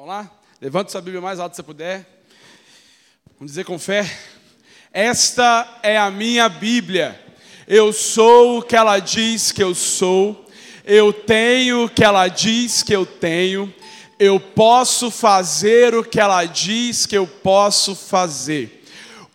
[0.00, 0.30] Vamos lá?
[0.62, 2.24] Levante sua Bíblia mais alto você puder.
[3.34, 4.10] Vamos dizer com fé.
[4.94, 7.22] Esta é a minha Bíblia.
[7.68, 10.48] Eu sou o que ela diz que eu sou.
[10.86, 13.70] Eu tenho o que ela diz que eu tenho.
[14.18, 18.82] Eu posso fazer o que ela diz que eu posso fazer.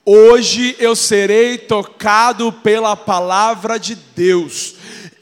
[0.04, 4.74] Hoje eu serei tocado pela palavra de Deus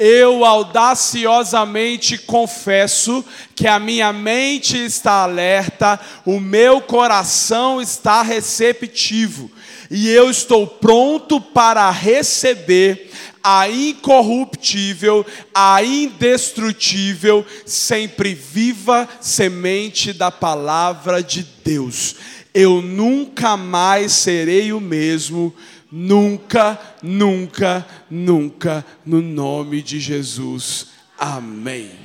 [0.05, 3.23] eu audaciosamente confesso
[3.55, 9.49] que a minha mente está alerta, o meu coração está receptivo
[9.89, 13.11] e eu estou pronto para receber
[13.41, 15.25] a incorruptível,
[15.55, 22.17] a indestrutível, sempre viva semente da palavra de Deus.
[22.53, 25.55] Eu nunca mais serei o mesmo
[25.95, 30.87] Nunca, nunca, nunca, no nome de Jesus.
[31.15, 31.95] Amém.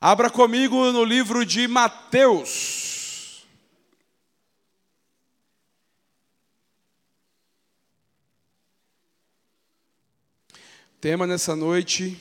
[0.00, 3.46] Abra comigo no livro de Mateus.
[10.52, 12.20] O tema nessa noite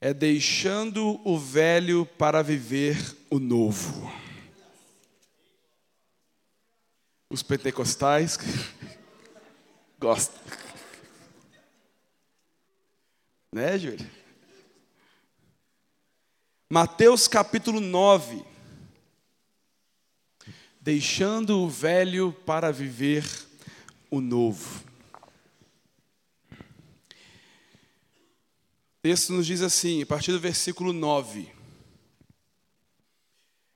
[0.00, 2.96] é deixando o velho para viver
[3.28, 4.08] o novo.
[7.28, 8.38] Os pentecostais
[9.98, 10.40] gostam.
[13.52, 14.10] Né, Júlio?
[16.68, 18.44] Mateus capítulo 9.
[20.80, 23.24] Deixando o velho para viver
[24.10, 24.82] o novo.
[28.98, 31.48] O texto nos diz assim, a partir do versículo 9: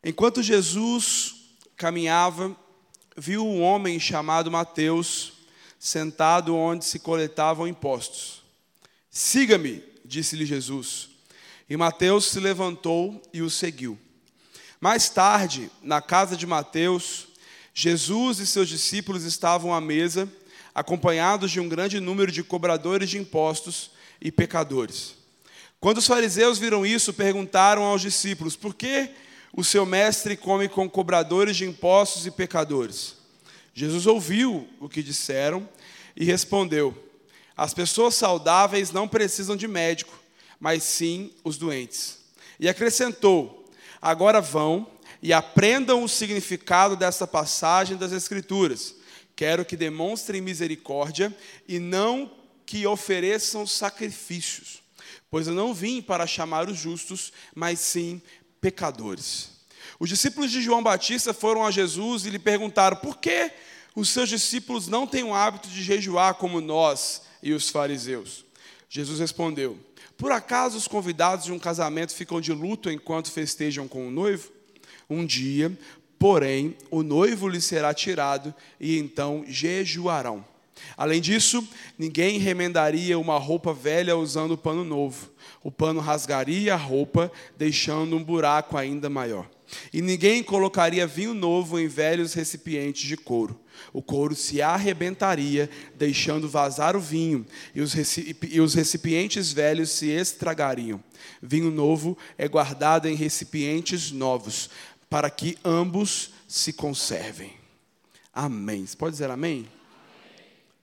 [0.02, 2.56] Enquanto Jesus caminhava,
[3.16, 5.37] viu um homem chamado Mateus
[5.78, 8.42] sentado onde se coletavam impostos.
[9.10, 11.10] Siga-me, disse-lhe Jesus.
[11.68, 13.98] E Mateus se levantou e o seguiu.
[14.80, 17.28] Mais tarde, na casa de Mateus,
[17.74, 20.30] Jesus e seus discípulos estavam à mesa,
[20.74, 23.90] acompanhados de um grande número de cobradores de impostos
[24.20, 25.14] e pecadores.
[25.80, 29.10] Quando os fariseus viram isso, perguntaram aos discípulos: Por que
[29.52, 33.16] o seu mestre come com cobradores de impostos e pecadores.
[33.78, 35.68] Jesus ouviu o que disseram
[36.16, 36.92] e respondeu:
[37.56, 40.18] As pessoas saudáveis não precisam de médico,
[40.58, 42.18] mas sim os doentes.
[42.58, 43.70] E acrescentou:
[44.02, 44.90] Agora vão
[45.22, 48.96] e aprendam o significado dessa passagem das Escrituras.
[49.36, 51.32] Quero que demonstrem misericórdia
[51.68, 52.32] e não
[52.66, 54.82] que ofereçam sacrifícios,
[55.30, 58.20] pois eu não vim para chamar os justos, mas sim
[58.60, 59.57] pecadores.
[59.98, 63.50] Os discípulos de João Batista foram a Jesus e lhe perguntaram: por que
[63.96, 68.44] os seus discípulos não têm o hábito de jejuar como nós e os fariseus?
[68.88, 69.76] Jesus respondeu:
[70.16, 74.52] Por acaso os convidados de um casamento ficam de luto enquanto festejam com o noivo?
[75.10, 75.76] Um dia,
[76.18, 80.44] porém, o noivo lhe será tirado e então jejuarão.
[80.96, 81.66] Além disso,
[81.98, 85.28] ninguém remendaria uma roupa velha usando pano novo.
[85.62, 89.48] O pano rasgaria a roupa, deixando um buraco ainda maior.
[89.92, 93.60] E ninguém colocaria vinho novo em velhos recipientes de couro.
[93.92, 97.80] O couro se arrebentaria, deixando vazar o vinho, e
[98.60, 101.02] os recipientes velhos se estragariam.
[101.40, 104.70] Vinho novo é guardado em recipientes novos,
[105.08, 107.52] para que ambos se conservem.
[108.32, 108.86] Amém.
[108.86, 109.68] Você pode dizer amém?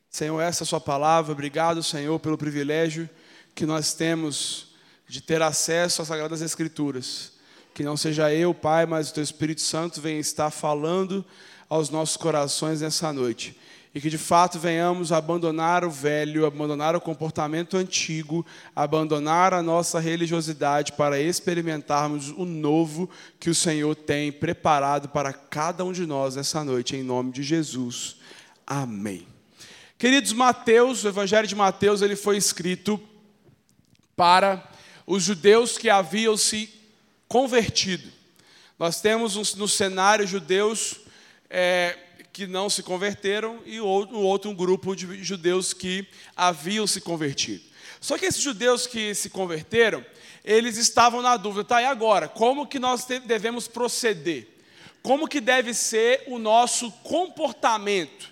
[0.09, 1.33] Senhor, essa é a sua palavra.
[1.33, 3.09] Obrigado, Senhor, pelo privilégio
[3.53, 4.73] que nós temos
[5.07, 7.33] de ter acesso às Sagradas Escrituras.
[7.75, 11.25] Que não seja eu, Pai, mas o Teu Espírito Santo venha estar falando
[11.67, 13.53] aos nossos corações nessa noite.
[13.93, 19.99] E que de fato venhamos abandonar o velho, abandonar o comportamento antigo, abandonar a nossa
[19.99, 23.09] religiosidade para experimentarmos o novo
[23.41, 27.43] que o Senhor tem preparado para cada um de nós nessa noite, em nome de
[27.43, 28.15] Jesus.
[28.65, 29.27] Amém.
[29.97, 32.97] Queridos, Mateus, o Evangelho de Mateus, ele foi escrito
[34.15, 34.63] para
[35.05, 36.74] os judeus que haviam se
[37.35, 38.09] convertido.
[38.79, 41.01] Nós temos no cenário judeus
[41.49, 41.97] é,
[42.31, 47.61] que não se converteram e outro, outro um grupo de judeus que haviam se convertido.
[47.99, 50.05] Só que esses judeus que se converteram,
[50.45, 52.29] eles estavam na dúvida, tá, e agora?
[52.29, 54.47] Como que nós devemos proceder?
[55.03, 58.31] Como que deve ser o nosso comportamento?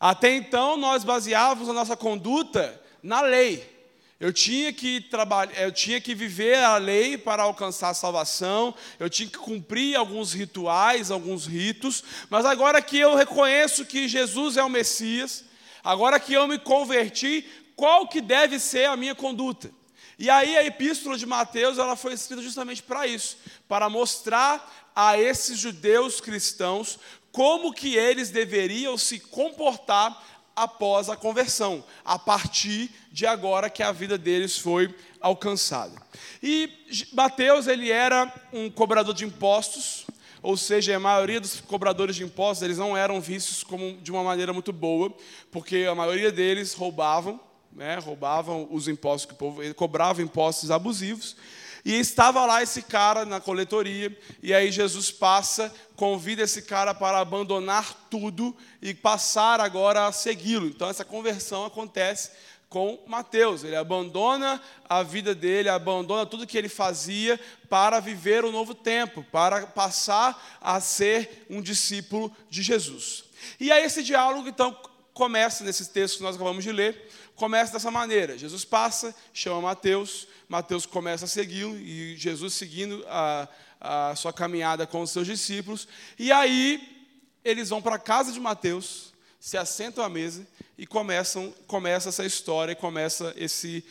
[0.00, 3.77] Até então, nós baseávamos a nossa conduta na lei.
[4.20, 9.08] Eu tinha que trabalhar, eu tinha que viver a lei para alcançar a salvação, eu
[9.08, 14.64] tinha que cumprir alguns rituais, alguns ritos, mas agora que eu reconheço que Jesus é
[14.64, 15.44] o Messias,
[15.84, 19.70] agora que eu me converti, qual que deve ser a minha conduta?
[20.18, 23.38] E aí a epístola de Mateus ela foi escrita justamente para isso,
[23.68, 26.98] para mostrar a esses judeus cristãos
[27.30, 33.92] como que eles deveriam se comportar após a conversão, a partir de agora que a
[33.92, 35.94] vida deles foi alcançada.
[36.42, 36.70] E
[37.12, 40.06] Mateus ele era um cobrador de impostos,
[40.42, 44.24] ou seja, a maioria dos cobradores de impostos eles não eram vistos como de uma
[44.24, 45.14] maneira muito boa,
[45.50, 47.40] porque a maioria deles roubavam,
[47.72, 51.36] né, roubavam os impostos que o povo cobrava impostos abusivos.
[51.84, 57.18] E estava lá esse cara na coletoria, e aí Jesus passa, convida esse cara para
[57.18, 60.66] abandonar tudo e passar agora a segui-lo.
[60.66, 62.30] Então essa conversão acontece
[62.68, 63.64] com Mateus.
[63.64, 69.24] Ele abandona a vida dele, abandona tudo que ele fazia para viver o novo tempo,
[69.32, 73.24] para passar a ser um discípulo de Jesus.
[73.58, 74.76] E aí esse diálogo então
[75.14, 78.38] começa nesses textos que nós acabamos de ler, começa dessa maneira.
[78.38, 83.48] Jesus passa, chama Mateus, Mateus começa a segui-lo e Jesus seguindo a,
[83.80, 85.86] a sua caminhada com os seus discípulos.
[86.18, 87.06] E aí
[87.44, 90.46] eles vão para a casa de Mateus, se assentam à mesa
[90.76, 93.84] e começam, começa essa história, começa esse,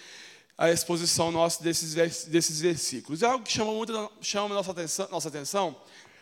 [0.57, 3.21] a exposição nossa desses, desses versículos.
[3.21, 5.75] E algo que chama muito chama nossa atenção, nossa atenção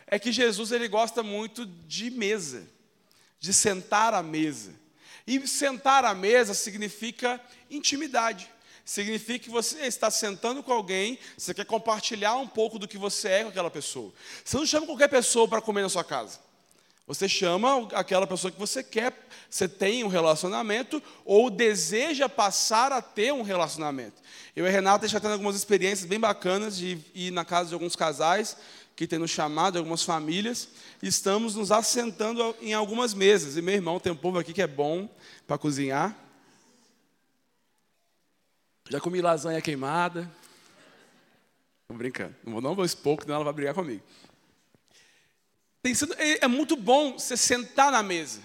[0.07, 2.67] é que Jesus ele gosta muito de mesa,
[3.39, 4.73] de sentar à mesa.
[5.25, 8.49] E sentar à mesa significa intimidade.
[8.85, 13.27] Significa que você está sentando com alguém, você quer compartilhar um pouco do que você
[13.29, 14.13] é com aquela pessoa.
[14.43, 16.39] Você não chama qualquer pessoa para comer na sua casa.
[17.07, 19.13] Você chama aquela pessoa que você quer,
[19.49, 24.21] você tem um relacionamento ou deseja passar a ter um relacionamento.
[24.55, 27.73] Eu e a Renata já tendo algumas experiências bem bacanas de ir na casa de
[27.75, 28.55] alguns casais
[28.95, 30.69] que tem nos chamado, algumas famílias,
[31.01, 33.57] estamos nos assentando em algumas mesas.
[33.57, 35.09] E meu irmão, tem um povo aqui que é bom
[35.45, 36.24] para cozinhar.
[38.87, 40.31] Já comi lasanha queimada.
[41.81, 42.35] Estou brincando.
[42.43, 44.03] Não vou expor, porque ela vai brigar comigo.
[46.17, 48.41] É, é muito bom você sentar na mesa,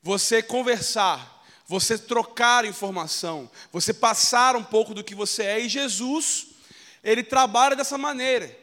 [0.00, 5.60] você conversar, você trocar informação, você passar um pouco do que você é.
[5.60, 6.48] E Jesus,
[7.02, 8.58] ele trabalha dessa maneira.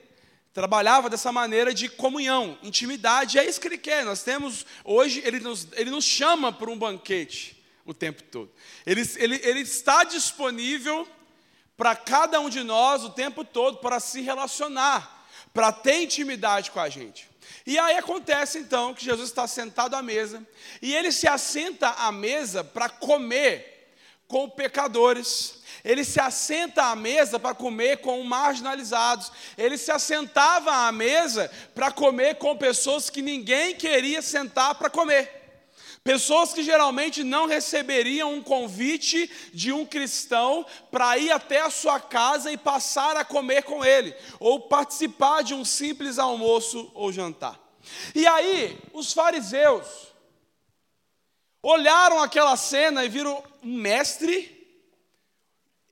[0.53, 3.39] Trabalhava dessa maneira de comunhão, intimidade.
[3.39, 4.03] É isso que ele quer.
[4.03, 7.58] Nós temos, hoje, ele nos, ele nos chama para um banquete
[7.91, 8.51] o tempo todo.
[8.85, 11.07] Ele, ele, ele está disponível
[11.75, 16.79] para cada um de nós o tempo todo para se relacionar, para ter intimidade com
[16.79, 17.29] a gente.
[17.65, 20.45] E aí acontece então que Jesus está sentado à mesa,
[20.81, 23.93] e ele se assenta à mesa para comer
[24.27, 30.91] com pecadores, ele se assenta à mesa para comer com marginalizados, ele se assentava à
[30.91, 35.38] mesa para comer com pessoas que ninguém queria sentar para comer.
[36.09, 41.99] Pessoas que geralmente não receberiam um convite de um cristão para ir até a sua
[41.99, 47.59] casa e passar a comer com ele, ou participar de um simples almoço ou jantar.
[48.15, 50.07] E aí, os fariseus
[51.61, 54.67] olharam aquela cena e viram mestre,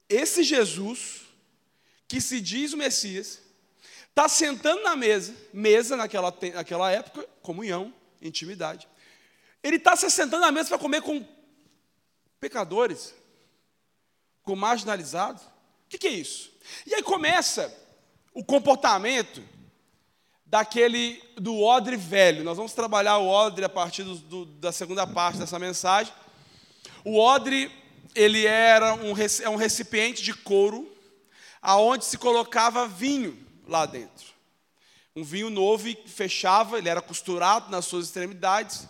[0.09, 1.27] esse Jesus,
[2.07, 3.39] que se diz o Messias,
[4.09, 8.87] está sentando na mesa, mesa naquela, naquela época, comunhão, intimidade
[9.67, 11.25] ele está se sentando à mesa para comer com
[12.39, 13.13] pecadores,
[14.43, 15.43] com marginalizados.
[15.43, 16.51] O que, que é isso?
[16.85, 17.73] E aí começa
[18.33, 19.43] o comportamento
[20.45, 22.43] daquele do odre velho.
[22.43, 26.13] Nós vamos trabalhar o odre a partir do, do, da segunda parte dessa mensagem.
[27.03, 27.71] O odre
[28.15, 30.91] ele era um, é um recipiente de couro
[31.62, 34.27] aonde se colocava vinho lá dentro.
[35.15, 38.88] Um vinho novo e fechava, ele era costurado nas suas extremidades.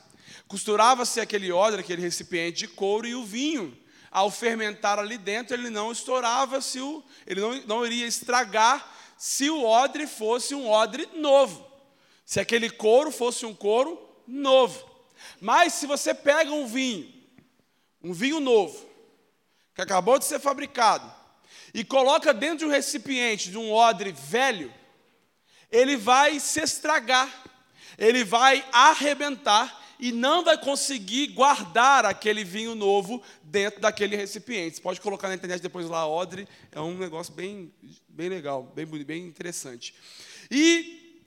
[0.47, 3.77] Costurava-se aquele odre, aquele recipiente de couro, e o vinho,
[4.09, 9.49] ao fermentar ali dentro, ele não estourava, se o, ele não, não iria estragar se
[9.49, 11.65] o odre fosse um odre novo.
[12.23, 14.87] Se aquele couro fosse um couro novo.
[15.41, 17.11] Mas se você pega um vinho,
[18.03, 18.85] um vinho novo,
[19.73, 21.11] que acabou de ser fabricado,
[21.73, 24.73] e coloca dentro de um recipiente de um odre velho,
[25.71, 27.29] ele vai se estragar,
[27.97, 34.75] ele vai arrebentar e não vai conseguir guardar aquele vinho novo dentro daquele recipiente.
[34.75, 37.73] Você pode colocar na internet depois lá, odre, é um negócio bem,
[38.07, 39.93] bem legal, bem, bem interessante.
[40.51, 41.23] E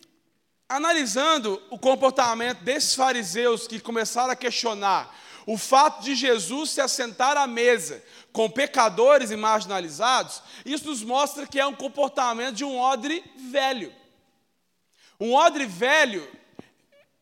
[0.69, 5.15] analisando o comportamento desses fariseus que começaram a questionar
[5.47, 11.47] o fato de Jesus se assentar à mesa com pecadores e marginalizados, isso nos mostra
[11.47, 13.93] que é um comportamento de um odre velho.
[15.19, 16.27] Um odre velho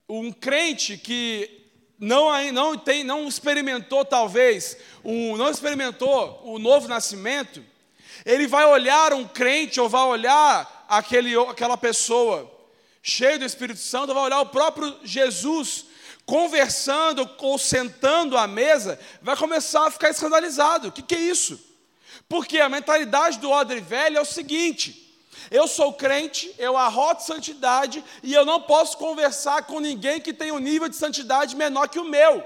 [0.09, 1.50] um crente que
[1.99, 7.62] não, não, tem, não experimentou, talvez, um, não experimentou o novo nascimento,
[8.25, 12.50] Ele vai olhar um crente ou vai olhar aquele, aquela pessoa
[13.03, 15.87] cheio do Espírito Santo, vai olhar o próprio Jesus
[16.25, 20.88] conversando ou sentando à mesa, vai começar a ficar escandalizado.
[20.88, 21.59] O que, que é isso?
[22.29, 25.08] Porque a mentalidade do odre velho é o seguinte:
[25.50, 30.52] eu sou crente, eu arroto santidade e eu não posso conversar com ninguém que tem
[30.52, 32.45] um nível de santidade menor que o meu.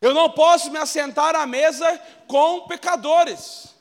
[0.00, 3.74] Eu não posso me assentar à mesa com pecadores.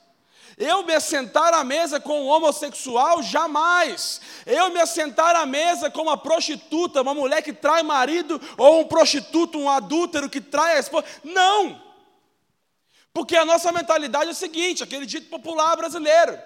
[0.58, 4.22] Eu me assentar à mesa com um homossexual, jamais.
[4.46, 8.86] Eu me assentar à mesa com uma prostituta, uma mulher que trai marido, ou um
[8.86, 11.06] prostituto, um adúltero que trai a esposa.
[11.24, 11.84] Não!
[13.14, 16.38] Porque a nossa mentalidade é o seguinte: aquele dito popular brasileiro.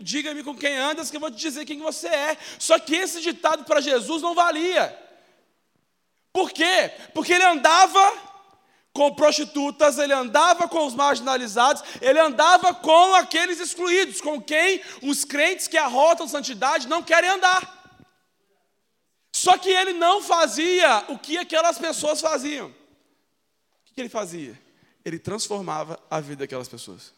[0.00, 2.36] Diga-me com quem andas, que eu vou te dizer quem você é.
[2.58, 4.98] Só que esse ditado para Jesus não valia.
[6.32, 6.90] Por quê?
[7.14, 8.34] Porque ele andava
[8.92, 15.24] com prostitutas, ele andava com os marginalizados, ele andava com aqueles excluídos, com quem os
[15.24, 18.02] crentes que arrotam santidade não querem andar.
[19.32, 22.70] Só que ele não fazia o que aquelas pessoas faziam.
[22.70, 24.60] O que ele fazia?
[25.04, 27.13] Ele transformava a vida daquelas pessoas.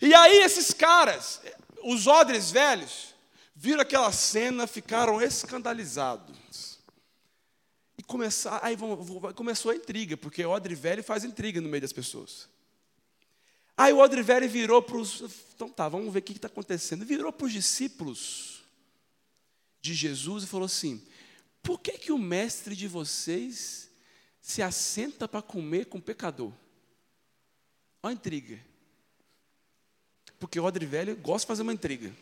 [0.00, 1.40] E aí esses caras,
[1.82, 3.14] os odres velhos,
[3.54, 6.44] viram aquela cena, ficaram escandalizados
[8.06, 8.76] começar, aí
[9.34, 12.48] começou a intriga, porque o odre velho faz intriga no meio das pessoas.
[13.76, 15.22] Aí o odre velho virou para os.
[15.54, 17.04] Então tá, vamos ver o que está acontecendo.
[17.04, 18.62] Virou para os discípulos
[19.80, 21.04] de Jesus e falou assim:
[21.62, 23.90] por que, que o mestre de vocês
[24.40, 26.52] se assenta para comer com pecador?
[28.02, 28.60] Olha a intriga.
[30.38, 32.14] Porque o odre velho gosta de fazer uma intriga.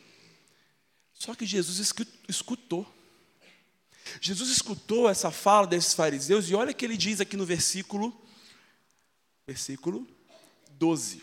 [1.12, 1.78] Só que Jesus
[2.28, 2.86] escutou.
[4.20, 8.12] Jesus escutou essa fala desses fariseus e olha o que ele diz aqui no versículo
[9.46, 10.06] versículo
[10.78, 11.22] 12.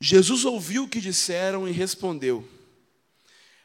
[0.00, 2.48] Jesus ouviu o que disseram e respondeu: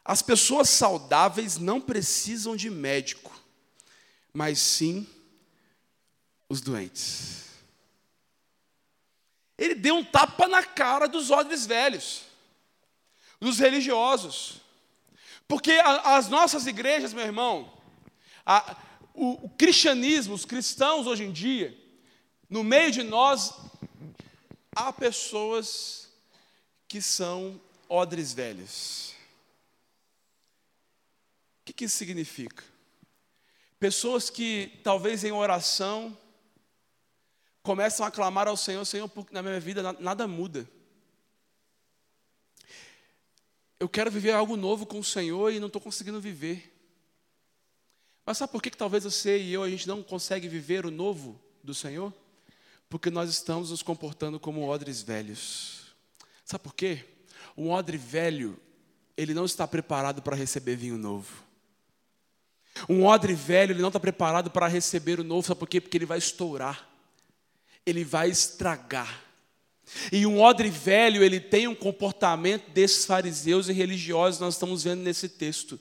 [0.04, 3.34] As pessoas saudáveis não precisam de médico,
[4.34, 5.08] mas sim
[6.50, 7.45] os doentes.
[9.58, 12.24] Ele deu um tapa na cara dos odres velhos,
[13.40, 14.62] dos religiosos.
[15.48, 17.72] Porque a, as nossas igrejas, meu irmão,
[18.46, 18.76] a,
[19.14, 21.78] o, o cristianismo, os cristãos hoje em dia,
[22.50, 23.54] no meio de nós,
[24.76, 26.10] há pessoas
[26.88, 29.14] que são odres velhos.
[31.62, 32.64] O que, que isso significa?
[33.80, 36.18] Pessoas que, talvez em oração,
[37.66, 40.66] começam a clamar ao Senhor: Senhor, porque na minha vida nada muda.
[43.78, 46.72] eu quero viver algo novo com o Senhor e não estou conseguindo viver.
[48.26, 50.92] Mas sabe por que, que talvez você e eu a gente não consegue viver o
[50.92, 52.14] novo do Senhor?
[52.90, 55.94] Porque nós estamos nos comportando como odres velhos.
[56.44, 57.04] Sabe por quê?
[57.58, 58.60] Um odre velho,
[59.18, 61.44] ele não está preparado para receber vinho novo.
[62.90, 65.80] Um odre velho, ele não está preparado para receber o novo, sabe por quê?
[65.80, 66.90] Porque ele vai estourar,
[67.86, 69.22] ele vai estragar.
[70.12, 75.02] E um odre velho, ele tem um comportamento desses fariseus e religiosos, nós estamos vendo
[75.02, 75.80] nesse texto.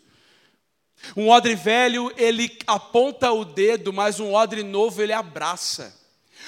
[1.16, 5.94] Um odre velho, ele aponta o dedo, mas um odre novo, ele abraça.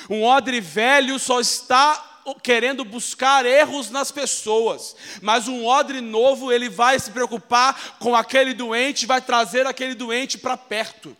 [0.08, 6.68] Um odre velho só está querendo buscar erros nas pessoas, mas um odre novo, ele
[6.68, 11.16] vai se preocupar com aquele doente, vai trazer aquele doente para perto.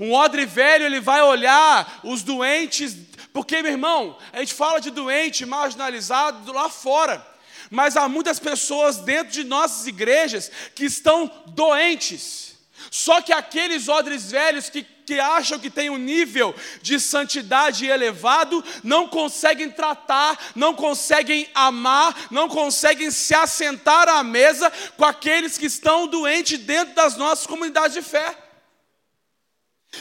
[0.00, 2.96] Um odre velho, ele vai olhar os doentes
[3.34, 7.26] porque, meu irmão, a gente fala de doente marginalizado lá fora,
[7.68, 12.56] mas há muitas pessoas dentro de nossas igrejas que estão doentes.
[12.92, 18.64] Só que aqueles odres velhos que, que acham que têm um nível de santidade elevado,
[18.84, 25.66] não conseguem tratar, não conseguem amar, não conseguem se assentar à mesa com aqueles que
[25.66, 28.43] estão doentes dentro das nossas comunidades de fé.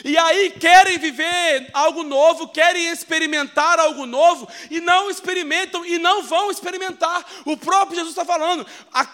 [0.04, 6.24] E aí querem viver algo novo, querem experimentar algo novo, e não experimentam e não
[6.24, 7.26] vão experimentar.
[7.46, 8.66] O próprio Jesus está falando: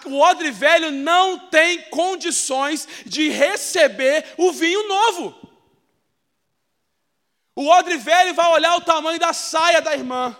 [0.06, 5.34] o odre velho não tem condições de receber o vinho novo.
[7.54, 10.36] O odre velho vai olhar o tamanho da saia da irmã.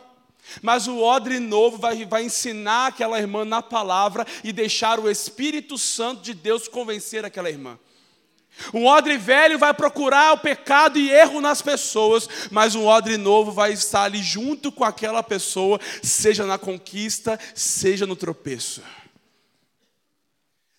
[0.63, 5.79] Mas o odre novo vai, vai ensinar aquela irmã na palavra e deixar o Espírito
[5.79, 7.79] Santo de Deus convencer aquela irmã.
[8.75, 13.51] Um odre velho vai procurar o pecado e erro nas pessoas, mas um odre novo
[13.51, 18.83] vai estar ali junto com aquela pessoa, seja na conquista, seja no tropeço.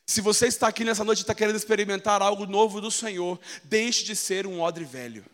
[0.05, 4.03] Se você está aqui nessa noite e está querendo experimentar algo novo do Senhor, deixe
[4.03, 5.25] de ser um odre velho.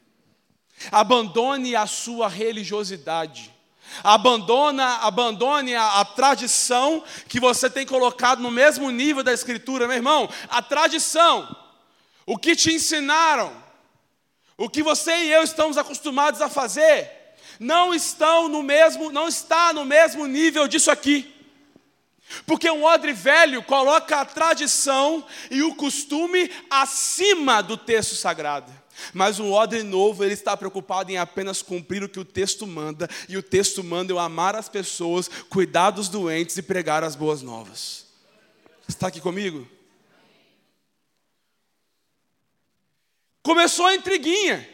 [0.91, 3.53] Abandone a sua religiosidade.
[4.03, 9.95] Abandona, abandone a, a, tradição que você tem colocado no mesmo nível da escritura, meu
[9.95, 10.29] irmão.
[10.49, 11.55] A tradição,
[12.27, 13.55] o que te ensinaram,
[14.57, 17.09] o que você e eu estamos acostumados a fazer,
[17.57, 21.33] não estão no mesmo, não está no mesmo nível disso aqui.
[22.45, 28.73] Porque um odre velho coloca a tradição e o costume acima do texto sagrado.
[29.13, 33.09] Mas um odre novo, ele está preocupado em apenas cumprir o que o texto manda,
[33.29, 37.41] e o texto manda eu amar as pessoas, cuidar dos doentes e pregar as boas
[37.41, 38.05] novas.
[38.85, 39.76] Está aqui comigo?
[43.47, 44.69] Começou a intriguinha.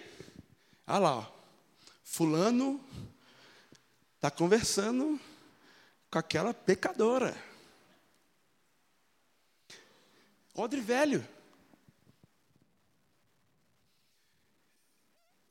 [0.87, 1.31] Olha lá, ó.
[2.03, 2.83] fulano
[4.15, 5.21] está conversando
[6.09, 7.37] com aquela pecadora.
[10.55, 11.23] Odre velho.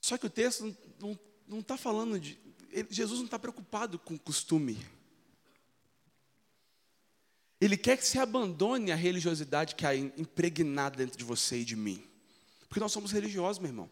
[0.00, 0.76] Só que o texto
[1.46, 2.36] não está falando de.
[2.90, 4.84] Jesus não está preocupado com costume.
[7.60, 11.76] Ele quer que você abandone a religiosidade que há impregnada dentro de você e de
[11.76, 12.11] mim.
[12.72, 13.90] Porque nós somos religiosos, meu irmão.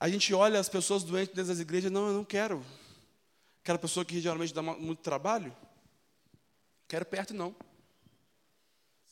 [0.00, 2.64] A gente olha as pessoas doentes dentro das igrejas, não, eu não quero.
[3.62, 5.54] Aquela pessoa que geralmente dá muito trabalho,
[6.88, 7.54] quero perto não.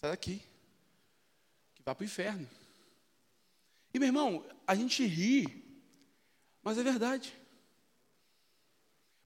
[0.01, 0.43] Sai daqui.
[1.75, 2.49] Que vá para o inferno.
[3.93, 5.79] E meu irmão, a gente ri,
[6.63, 7.39] mas é verdade.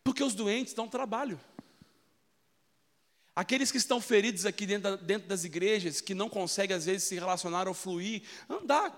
[0.03, 1.41] Porque os doentes dão trabalho.
[3.39, 7.15] Aqueles que estão feridos aqui dentro, dentro das igrejas, que não conseguem às vezes se
[7.15, 8.93] relacionar ou fluir, andar,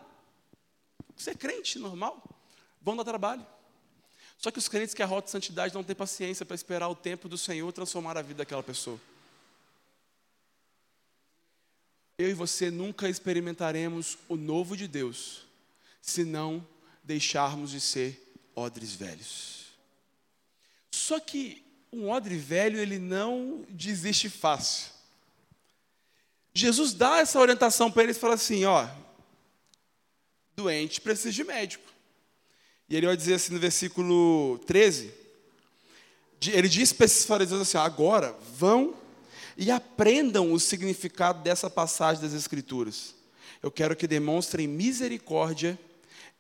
[1.14, 2.24] ser crente normal,
[2.80, 3.46] vão dar trabalho.
[4.38, 7.36] Só que os crentes que arrotam santidade não têm paciência para esperar o tempo do
[7.36, 8.98] Senhor transformar a vida daquela pessoa.
[12.16, 15.42] Eu e você nunca experimentaremos o novo de Deus
[16.00, 16.66] se não
[17.04, 19.66] deixarmos de ser odres velhos.
[20.90, 24.90] Só que um odre velho, ele não desiste fácil.
[26.54, 28.88] Jesus dá essa orientação para eles e fala assim: ó,
[30.54, 31.88] doente precisa de médico.
[32.88, 35.12] E ele vai dizer assim no versículo 13:
[36.48, 38.94] ele diz para esses fariseus assim: agora vão
[39.56, 43.14] e aprendam o significado dessa passagem das Escrituras.
[43.62, 45.78] Eu quero que demonstrem misericórdia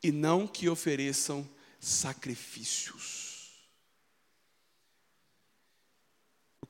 [0.02, 1.46] e não que ofereçam
[1.78, 3.19] sacrifícios.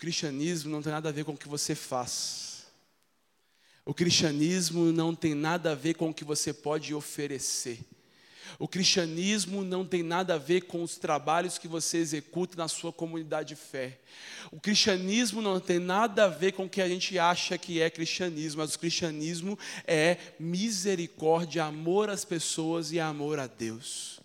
[0.00, 2.64] Cristianismo não tem nada a ver com o que você faz.
[3.84, 7.80] O cristianismo não tem nada a ver com o que você pode oferecer.
[8.58, 12.90] O cristianismo não tem nada a ver com os trabalhos que você executa na sua
[12.90, 14.00] comunidade de fé.
[14.50, 17.90] O cristianismo não tem nada a ver com o que a gente acha que é
[17.90, 24.18] cristianismo, mas o cristianismo é misericórdia, amor às pessoas e amor a Deus.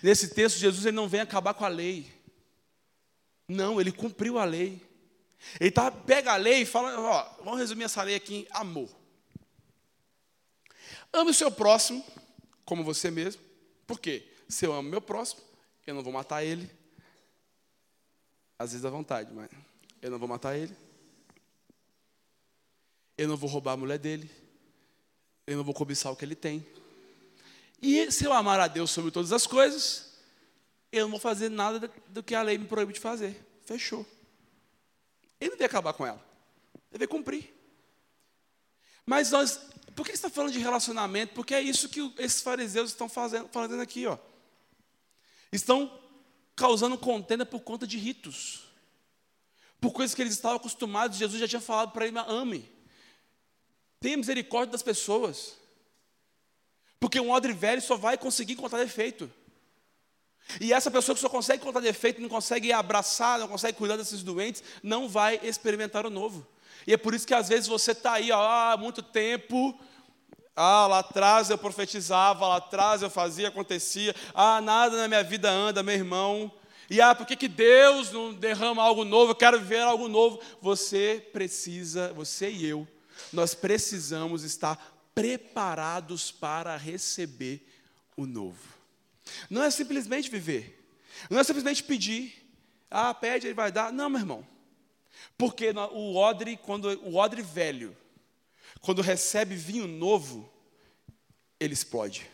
[0.00, 2.06] Nesse texto, Jesus ele não vem acabar com a lei.
[3.48, 4.91] Não, ele cumpriu a lei.
[5.60, 8.88] Ele tá, pega a lei e fala: ó, vamos resumir essa lei aqui em amor.
[11.12, 12.04] Ame o seu próximo
[12.64, 13.42] como você mesmo.
[13.86, 14.26] Por quê?
[14.48, 15.42] Se eu amo meu próximo,
[15.86, 16.70] eu não vou matar ele.
[18.58, 19.50] Às vezes dá vontade, mas
[20.00, 20.74] eu não vou matar ele.
[23.18, 24.30] Eu não vou roubar a mulher dele.
[25.46, 26.66] Eu não vou cobiçar o que ele tem.
[27.80, 30.12] E se eu amar a Deus sobre todas as coisas,
[30.92, 33.36] eu não vou fazer nada do que a lei me proíbe de fazer.
[33.64, 34.06] Fechou.
[35.42, 36.24] Ele não veio acabar com ela.
[36.90, 37.52] Ele veio cumprir.
[39.04, 39.58] Mas nós
[39.94, 41.34] por que está falando de relacionamento?
[41.34, 44.16] Porque é isso que esses fariseus estão fazendo, fazendo aqui, ó.
[45.50, 46.00] Estão
[46.56, 48.64] causando contenda por conta de ritos.
[49.80, 52.70] Por coisas que eles estavam acostumados, Jesus já tinha falado para ele, ame.
[54.00, 55.56] Tenha misericórdia das pessoas.
[56.98, 59.30] Porque um odre velho só vai conseguir contar defeito.
[60.60, 64.22] E essa pessoa que só consegue contar defeito, não consegue abraçar, não consegue cuidar desses
[64.22, 66.46] doentes, não vai experimentar o novo.
[66.86, 69.78] E é por isso que às vezes você está aí ó, há muito tempo.
[70.54, 74.14] Ah, lá atrás eu profetizava, lá atrás eu fazia, acontecia.
[74.34, 76.52] Ah, nada na minha vida anda, meu irmão.
[76.90, 79.30] E ah, por que, que Deus não derrama algo novo?
[79.30, 80.40] Eu quero viver algo novo.
[80.60, 82.86] Você precisa, você e eu,
[83.32, 84.78] nós precisamos estar
[85.14, 87.66] preparados para receber
[88.16, 88.81] o novo.
[89.48, 90.78] Não é simplesmente viver.
[91.30, 92.48] Não é simplesmente pedir.
[92.90, 93.92] Ah, pede, ele vai dar.
[93.92, 94.46] Não, meu irmão.
[95.36, 97.96] Porque o odre, quando o odre velho,
[98.80, 100.52] quando recebe vinho novo,
[101.58, 102.28] ele explode.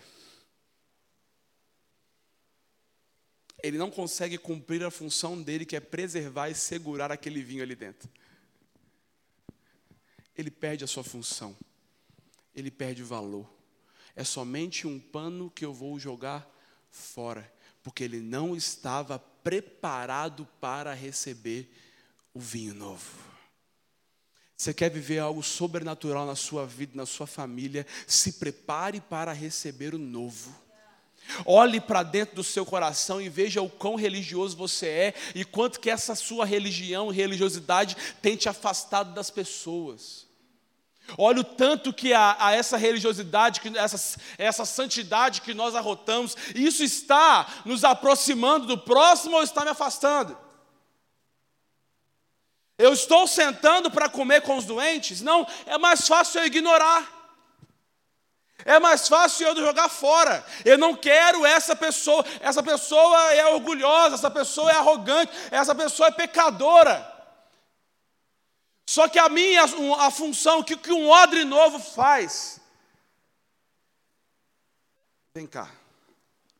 [3.62, 7.74] Ele não consegue cumprir a função dele, que é preservar e segurar aquele vinho ali
[7.74, 8.08] dentro.
[10.36, 11.56] Ele perde a sua função.
[12.54, 13.52] Ele perde o valor.
[14.14, 16.48] É somente um pano que eu vou jogar
[16.90, 21.74] fora porque ele não estava preparado para receber
[22.34, 23.26] o vinho novo.
[24.54, 27.86] Você quer viver algo sobrenatural na sua vida, na sua família?
[28.06, 30.54] Se prepare para receber o novo.
[31.46, 35.80] Olhe para dentro do seu coração e veja o quão religioso você é e quanto
[35.80, 40.27] que essa sua religião e religiosidade tem te afastado das pessoas.
[41.16, 46.36] Olha o tanto que a, a, essa religiosidade, que essa, essa santidade que nós arrotamos,
[46.54, 50.36] isso está nos aproximando do próximo ou está me afastando?
[52.76, 55.20] Eu estou sentando para comer com os doentes?
[55.20, 57.18] Não, é mais fácil eu ignorar.
[58.64, 60.44] É mais fácil eu jogar fora.
[60.64, 62.24] Eu não quero essa pessoa.
[62.40, 67.17] Essa pessoa é orgulhosa, essa pessoa é arrogante, essa pessoa é pecadora.
[68.88, 69.64] Só que a minha
[69.98, 72.58] a função, que, que um odre novo faz?
[75.34, 75.70] Vem cá,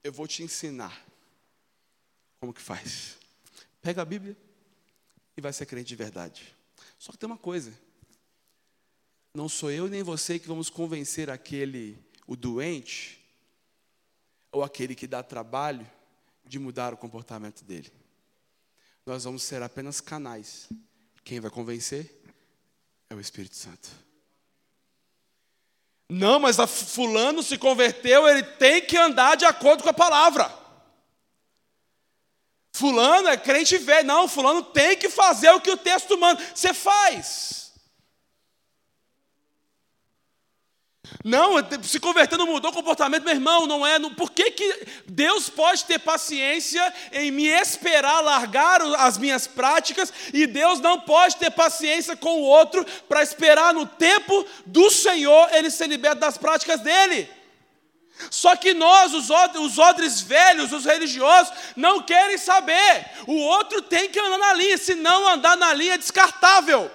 [0.05, 1.07] eu vou te ensinar
[2.39, 3.17] como que faz.
[3.81, 4.37] Pega a Bíblia
[5.39, 6.55] e vai ser crente de verdade.
[6.99, 7.73] Só que tem uma coisa.
[9.33, 13.25] Não sou eu nem você que vamos convencer aquele, o doente,
[14.53, 15.91] ou aquele que dá trabalho,
[16.45, 17.91] de mudar o comportamento dele.
[19.07, 20.69] Nós vamos ser apenas canais.
[21.25, 22.18] Quem vai convencer
[23.11, 23.89] é o Espírito Santo.
[26.09, 30.51] Não, mas a fulano se converteu, ele tem que andar de acordo com a palavra.
[32.73, 34.07] Fulano é crente velho.
[34.07, 36.43] Não, fulano tem que fazer o que o texto manda.
[36.55, 37.68] Você faz.
[41.25, 43.99] Não, se convertendo mudou o comportamento, meu irmão, não é.
[44.11, 50.47] Por que, que Deus pode ter paciência em me esperar largar as minhas práticas e
[50.47, 55.71] Deus não pode ter paciência com o outro para esperar no tempo do Senhor ele
[55.71, 57.29] ser liberto das práticas dele?
[58.31, 63.07] Só que nós, os os odres velhos, os religiosos, não querem saber.
[63.27, 66.91] O outro tem que andar na linha, se não andar na linha é descartável.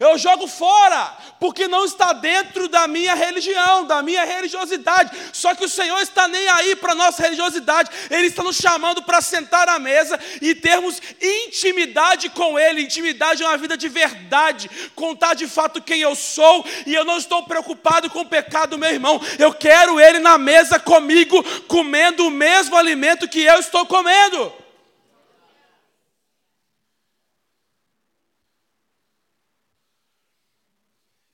[0.00, 5.10] Eu jogo fora, porque não está dentro da minha religião, da minha religiosidade.
[5.30, 9.02] Só que o Senhor está nem aí para a nossa religiosidade, Ele está nos chamando
[9.02, 12.80] para sentar à mesa e termos intimidade com Ele.
[12.80, 17.18] Intimidade é uma vida de verdade, contar de fato quem eu sou, e eu não
[17.18, 19.20] estou preocupado com o pecado do meu irmão.
[19.38, 24.50] Eu quero Ele na mesa comigo, comendo o mesmo alimento que eu estou comendo.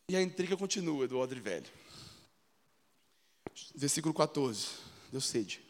[0.08, 1.66] E a intriga continua do odre velho.
[3.74, 4.68] Versículo 14.
[5.10, 5.60] Deu sede.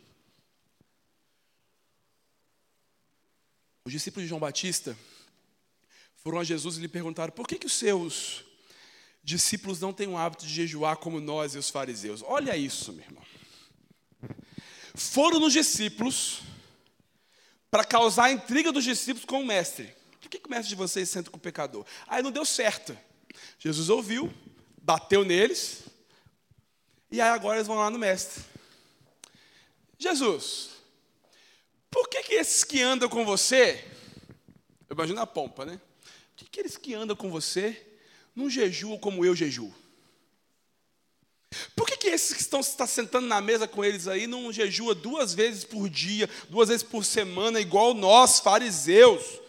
[3.86, 4.96] Os discípulos de João Batista
[6.16, 8.44] foram a Jesus e lhe perguntaram: por que, que os seus
[9.22, 12.22] discípulos não têm o hábito de jejuar como nós e os fariseus?
[12.22, 13.24] Olha isso, meu irmão.
[14.94, 16.42] Foram nos discípulos
[17.70, 19.94] para causar a intriga dos discípulos com o mestre.
[20.20, 21.86] Por que, que o mestre de vocês senta com o pecador?
[22.06, 22.98] Aí não deu certo.
[23.58, 24.32] Jesus ouviu,
[24.82, 25.82] bateu neles,
[27.10, 28.44] e aí agora eles vão lá no mestre.
[29.98, 30.70] Jesus,
[31.90, 33.82] por que, que esses que andam com você,
[34.88, 35.80] eu imagino a pompa, né?
[36.34, 37.84] Por que, que eles que andam com você
[38.34, 39.74] não jejuam como eu jejuo?
[41.74, 44.94] Por que, que esses que estão está sentando na mesa com eles aí não jejua
[44.94, 49.40] duas vezes por dia, duas vezes por semana, igual nós, fariseus,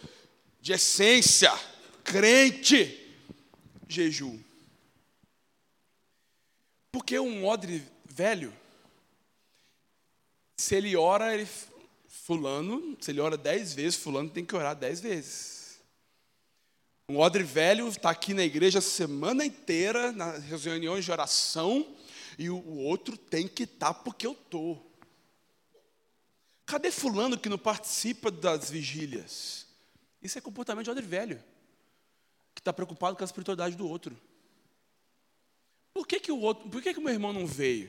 [0.60, 1.52] de essência,
[2.02, 3.07] crente?
[3.88, 4.38] Jejum.
[6.92, 8.52] Porque um odre velho,
[10.56, 11.48] se ele ora, ele,
[12.06, 15.80] fulano, se ele ora dez vezes, fulano tem que orar dez vezes.
[17.08, 21.96] Um odre velho está aqui na igreja a semana inteira, nas reuniões de oração,
[22.38, 24.84] e o outro tem que estar tá porque eu estou.
[26.66, 29.66] Cadê fulano que não participa das vigílias?
[30.22, 31.42] Isso é comportamento de odre velho
[32.58, 34.16] que está preocupado com a espiritualidade do outro.
[35.94, 37.88] Por que, que o outro, por que, que o meu irmão não veio?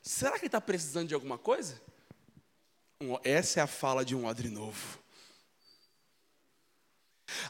[0.00, 1.80] Será que ele está precisando de alguma coisa?
[3.24, 5.00] Essa é a fala de um odre novo.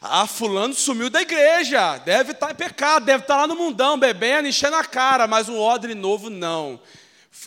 [0.01, 3.55] Ah, fulano sumiu da igreja, deve estar tá em pecado, deve estar tá lá no
[3.55, 6.81] mundão, bebendo, enchendo a cara, mas um odre novo não.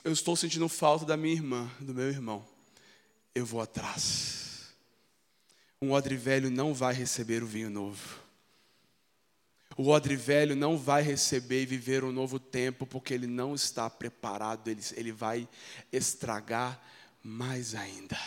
[0.05, 2.47] Eu estou sentindo falta da minha irmã, do meu irmão.
[3.35, 4.69] Eu vou atrás.
[5.83, 8.28] Um odre velho não vai receber o vinho novo.
[9.79, 13.89] O odre velho não vai receber e viver um novo tempo, porque ele não está
[13.89, 15.49] preparado, ele, ele vai
[15.93, 16.83] estragar
[17.23, 18.19] mais ainda.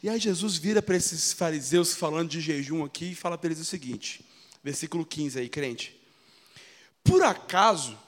[0.00, 3.58] E aí Jesus vira para esses fariseus falando de jejum aqui e fala para eles
[3.58, 4.24] o seguinte,
[4.62, 6.00] versículo 15 aí, crente.
[7.02, 7.98] Por acaso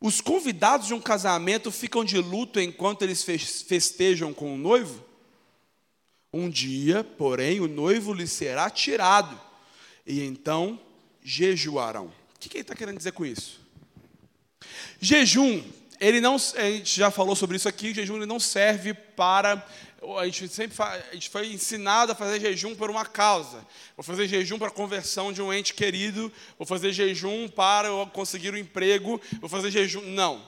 [0.00, 5.04] Os convidados de um casamento ficam de luto enquanto eles festejam com o noivo?
[6.32, 9.40] Um dia, porém, o noivo lhe será tirado,
[10.06, 10.78] e então
[11.26, 12.06] jejuarão.
[12.06, 13.60] O que ele está querendo dizer com isso?
[15.00, 15.60] Jejum,
[16.00, 19.66] ele não, a gente já falou sobre isso aqui, jejum ele não serve para
[20.18, 23.66] a gente sempre a gente foi ensinado a fazer jejum por uma causa.
[23.96, 28.54] Vou fazer jejum para a conversão de um ente querido, vou fazer jejum para conseguir
[28.54, 30.02] um emprego, vou fazer jejum.
[30.02, 30.40] Não.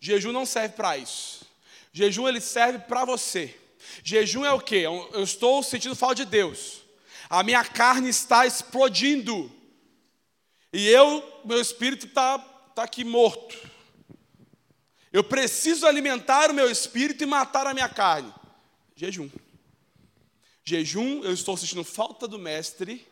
[0.00, 1.46] Jejum não serve para isso.
[1.92, 3.54] Jejum ele serve para você.
[4.02, 4.78] Jejum é o quê?
[5.12, 6.82] Eu estou sentindo falta de Deus.
[7.30, 9.57] A minha carne está explodindo.
[10.72, 13.56] E eu, meu espírito está tá aqui morto.
[15.12, 18.32] Eu preciso alimentar o meu espírito e matar a minha carne.
[18.94, 19.30] Jejum.
[20.64, 23.06] Jejum, eu estou sentindo falta do mestre,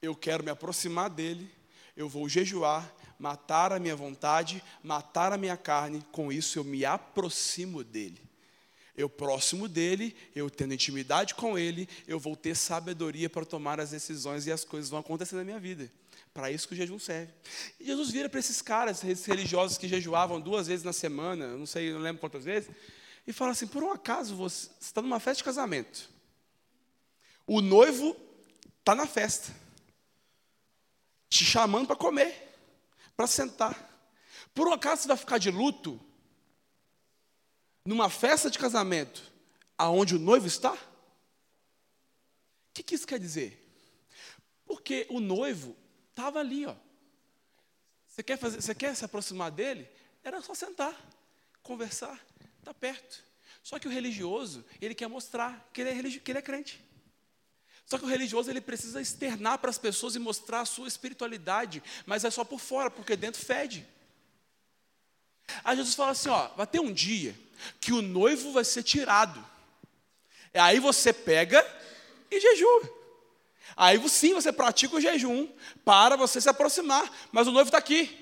[0.00, 1.50] eu quero me aproximar dele,
[1.96, 6.84] eu vou jejuar, matar a minha vontade, matar a minha carne, com isso eu me
[6.84, 8.20] aproximo dele.
[8.96, 13.90] Eu próximo dele, eu tendo intimidade com ele, eu vou ter sabedoria para tomar as
[13.90, 15.90] decisões e as coisas vão acontecer na minha vida.
[16.34, 17.32] Para isso que o jejum serve.
[17.78, 21.66] E Jesus vira para esses caras, esses religiosos que jejuavam duas vezes na semana, não
[21.66, 22.70] sei, não lembro quantas vezes,
[23.26, 26.08] e fala assim: por um acaso você está numa festa de casamento,
[27.46, 28.16] o noivo
[28.78, 29.54] está na festa,
[31.28, 32.56] te chamando para comer,
[33.14, 33.90] para sentar.
[34.54, 36.00] Por um acaso você vai ficar de luto
[37.84, 39.22] numa festa de casamento,
[39.76, 40.72] aonde o noivo está?
[40.72, 40.78] O
[42.74, 43.58] que, que isso quer dizer?
[44.64, 45.76] Porque o noivo
[46.22, 46.74] estava ali, ó.
[48.06, 49.88] Você quer, fazer, você quer se aproximar dele?
[50.22, 50.94] Era só sentar,
[51.62, 52.18] conversar.
[52.60, 53.24] Está perto.
[53.62, 56.80] Só que o religioso, ele quer mostrar que ele é, religi que ele é crente.
[57.86, 61.82] Só que o religioso ele precisa externar para as pessoas e mostrar a sua espiritualidade,
[62.06, 63.86] mas é só por fora, porque dentro fede.
[65.64, 67.36] Aí Jesus fala assim: ó, vai ter um dia
[67.80, 69.44] que o noivo vai ser tirado.
[70.54, 71.66] Aí você pega
[72.30, 73.01] e jejua.
[73.76, 75.48] Aí sim você pratica o jejum
[75.84, 78.18] para você se aproximar, mas o noivo está aqui.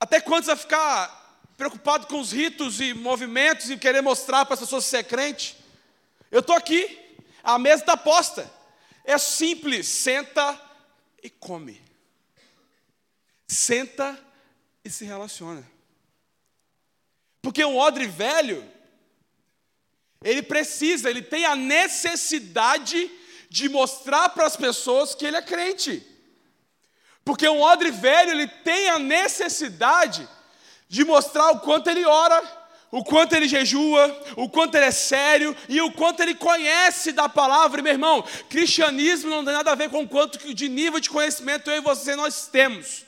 [0.00, 1.24] Até quando você vai ficar
[1.56, 5.56] preocupado com os ritos e movimentos e querer mostrar para as pessoas ser crente.
[6.30, 8.50] Eu estou aqui, a mesa está posta.
[9.04, 10.60] É simples, senta
[11.22, 11.82] e come.
[13.46, 14.18] Senta
[14.84, 15.64] e se relaciona.
[17.40, 18.66] Porque um odre velho,
[20.24, 23.10] ele precisa, ele tem a necessidade
[23.50, 26.04] de mostrar para as pessoas que ele é crente.
[27.24, 30.26] Porque um odre velho, ele tem a necessidade
[30.88, 32.42] de mostrar o quanto ele ora,
[32.90, 37.28] o quanto ele jejua, o quanto ele é sério e o quanto ele conhece da
[37.28, 37.80] palavra.
[37.80, 41.70] E, meu irmão, cristianismo não tem nada a ver com quanto de nível de conhecimento
[41.70, 43.04] eu e você nós temos.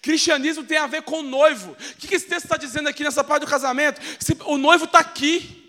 [0.00, 1.72] Cristianismo tem a ver com o noivo.
[1.72, 4.00] O que esse texto está dizendo aqui nessa parte do casamento?
[4.44, 5.61] O noivo está aqui.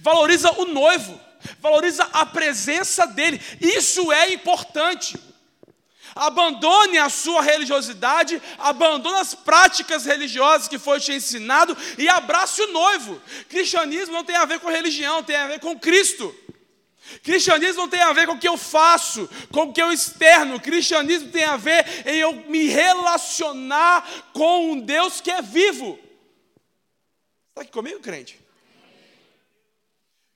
[0.00, 1.20] Valoriza o noivo,
[1.60, 3.40] valoriza a presença dele.
[3.60, 5.18] Isso é importante.
[6.14, 12.72] Abandone a sua religiosidade, abandone as práticas religiosas que foi te ensinado e abrace o
[12.72, 13.20] noivo.
[13.48, 16.34] Cristianismo não tem a ver com religião, tem a ver com Cristo.
[17.22, 20.60] Cristianismo não tem a ver com o que eu faço, com o que eu externo.
[20.60, 25.98] Cristianismo tem a ver em eu me relacionar com um Deus que é vivo.
[27.50, 28.47] Está aqui comigo, crente?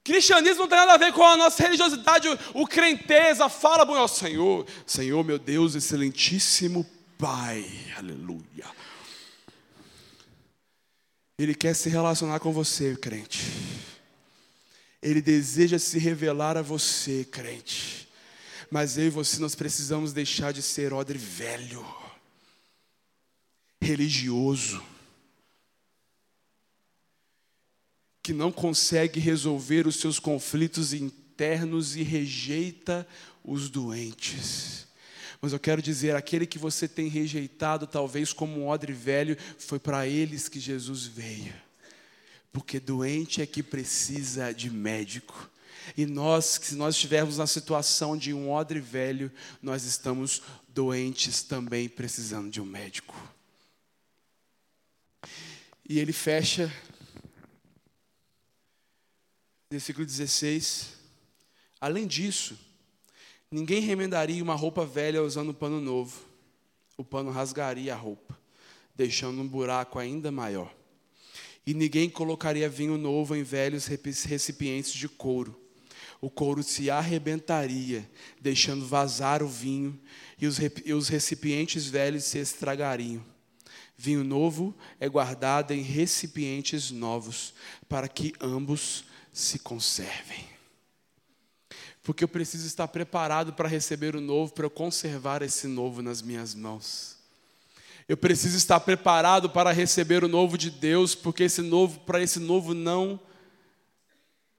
[0.05, 4.09] Cristianismo não tem nada a ver com a nossa religiosidade, o, o crenteza, fala bom
[4.09, 6.85] Senhor, Senhor meu Deus, excelentíssimo
[7.17, 7.65] Pai,
[7.97, 8.67] aleluia.
[11.39, 13.41] Ele quer se relacionar com você, crente.
[15.01, 18.09] Ele deseja se revelar a você, crente.
[18.69, 21.87] Mas eu e você nós precisamos deixar de ser odre velho,
[23.81, 24.83] religioso
[28.23, 33.07] que não consegue resolver os seus conflitos internos e rejeita
[33.45, 34.87] os doentes.
[35.41, 39.81] Mas eu quero dizer, aquele que você tem rejeitado, talvez como um odre velho, foi
[39.81, 41.53] para eles que Jesus veio.
[42.53, 45.51] Porque doente é que precisa de médico.
[45.97, 51.89] E nós, se nós estivermos na situação de um odre velho, nós estamos doentes também
[51.89, 53.17] precisando de um médico.
[55.89, 56.73] E ele fecha
[59.73, 60.89] versículo 16.
[61.81, 62.59] Além disso,
[63.51, 66.21] ninguém remendaria uma roupa velha usando um pano novo.
[66.99, 68.39] O pano rasgaria a roupa,
[68.95, 70.73] deixando um buraco ainda maior.
[71.67, 75.59] E ninguém colocaria vinho novo em velhos recipientes de couro.
[76.21, 78.09] O couro se arrebentaria,
[78.41, 79.99] deixando vazar o vinho,
[80.39, 83.25] e os recipientes velhos se estragariam.
[83.97, 87.55] Vinho novo é guardado em recipientes novos,
[87.89, 90.47] para que ambos se conservem.
[92.03, 96.21] Porque eu preciso estar preparado para receber o novo, para eu conservar esse novo nas
[96.21, 97.17] minhas mãos.
[98.09, 102.41] Eu preciso estar preparado para receber o novo de Deus, porque esse novo, para esse
[102.41, 103.19] novo não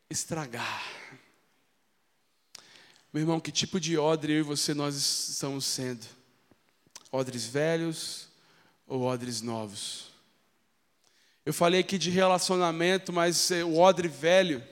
[0.09, 0.83] estragar.
[3.11, 6.05] Meu irmão, que tipo de odre eu e você nós estamos sendo?
[7.11, 8.27] Odres velhos
[8.87, 10.12] ou odres novos?
[11.45, 14.63] Eu falei aqui de relacionamento, mas o odre velho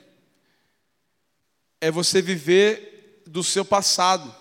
[1.82, 4.34] é você viver do seu passado.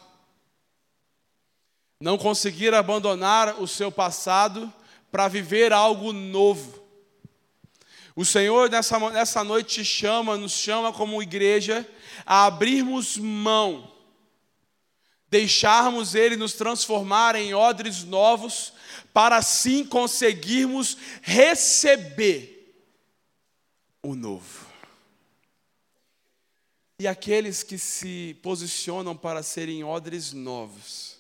[2.01, 4.73] Não conseguir abandonar o seu passado
[5.11, 6.81] para viver algo novo.
[8.15, 11.85] O Senhor nessa, nessa noite te chama, nos chama como igreja
[12.25, 13.91] a abrirmos mão,
[15.29, 18.73] deixarmos Ele nos transformar em odres novos,
[19.13, 22.85] para assim conseguirmos receber
[24.03, 24.71] o novo.
[26.99, 31.17] E aqueles que se posicionam para serem odres novos,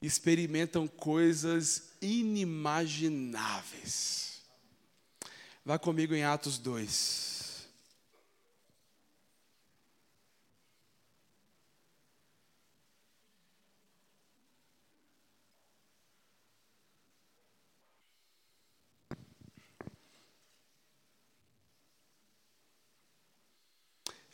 [0.00, 4.40] experimentam coisas inimagináveis.
[5.64, 7.39] Vá comigo em Atos 2.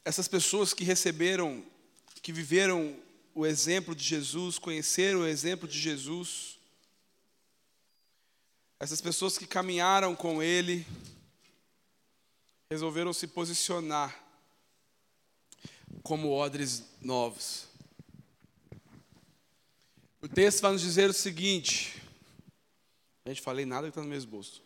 [0.07, 1.65] Essas pessoas que receberam,
[2.23, 2.97] que viveram
[3.35, 6.61] o exemplo de Jesus, conheceram o exemplo de Jesus,
[8.79, 10.87] essas pessoas que caminharam com Ele,
[12.71, 14.17] resolveram se posicionar
[16.05, 17.67] como odres novos.
[20.23, 22.01] O texto vai nos dizer o seguinte,
[23.25, 24.66] a gente falei nada que está no meu esboço.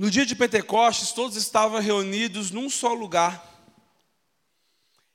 [0.00, 3.46] No dia de Pentecostes, todos estavam reunidos num só lugar.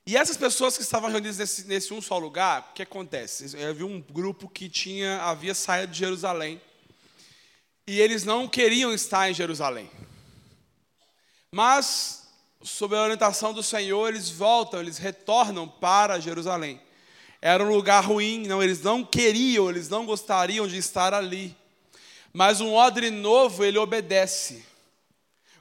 [0.05, 3.45] E essas pessoas que estavam reunidas nesse, nesse um só lugar, o que acontece?
[3.65, 6.61] Havia um grupo que tinha, havia saído de Jerusalém.
[7.87, 9.89] E eles não queriam estar em Jerusalém.
[11.51, 12.27] Mas,
[12.61, 16.79] sob a orientação do Senhor, eles voltam, eles retornam para Jerusalém.
[17.41, 21.57] Era um lugar ruim, não, eles não queriam, eles não gostariam de estar ali.
[22.31, 24.74] Mas um odre novo, ele obedece.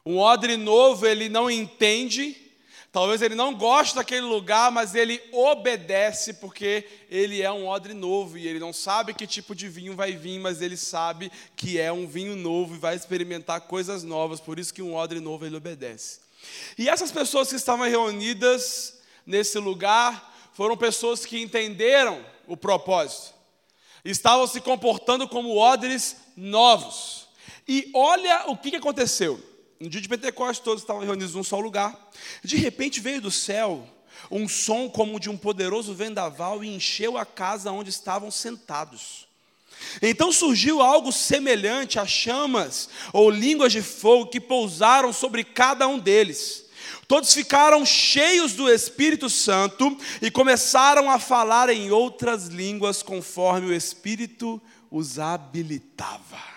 [0.07, 2.37] Um odre novo, ele não entende,
[2.93, 8.37] talvez ele não goste daquele lugar, mas ele obedece porque ele é um odre novo
[8.37, 11.91] e ele não sabe que tipo de vinho vai vir, mas ele sabe que é
[11.91, 15.57] um vinho novo e vai experimentar coisas novas, por isso que um odre novo ele
[15.57, 16.21] obedece.
[16.77, 23.33] E essas pessoas que estavam reunidas nesse lugar foram pessoas que entenderam o propósito,
[24.05, 27.27] estavam se comportando como odres novos.
[27.67, 29.54] E olha o que aconteceu.
[29.81, 32.11] No dia de Pentecostes, todos estavam reunidos num só lugar.
[32.43, 33.87] De repente veio do céu
[34.31, 39.27] um som como de um poderoso vendaval e encheu a casa onde estavam sentados.
[40.01, 45.99] Então surgiu algo semelhante a chamas ou línguas de fogo que pousaram sobre cada um
[45.99, 46.65] deles.
[47.07, 53.75] Todos ficaram cheios do Espírito Santo e começaram a falar em outras línguas conforme o
[53.75, 54.61] Espírito
[54.91, 56.54] os habilitava.